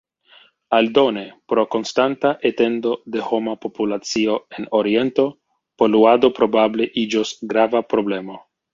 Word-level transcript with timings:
Aldone, 0.77 1.25
pro 1.53 1.65
konstanta 1.75 2.31
etendo 2.51 2.95
de 3.17 3.23
homa 3.27 3.55
populacio 3.67 4.41
en 4.57 4.69
Oriento, 4.81 5.29
poluado 5.83 6.35
probable 6.43 6.93
iĝos 7.07 7.39
grava 7.55 7.89
problemo. 7.95 8.45